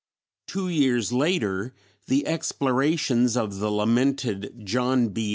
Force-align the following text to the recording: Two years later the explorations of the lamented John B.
Two 0.47 0.67
years 0.67 1.13
later 1.13 1.75
the 2.07 2.25
explorations 2.25 3.37
of 3.37 3.59
the 3.59 3.69
lamented 3.69 4.59
John 4.65 5.09
B. 5.09 5.29